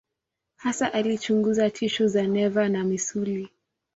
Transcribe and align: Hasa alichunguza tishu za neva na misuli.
Hasa 0.55 0.93
alichunguza 0.93 1.69
tishu 1.69 2.07
za 2.07 2.27
neva 2.27 2.69
na 2.69 2.83
misuli. 2.83 3.49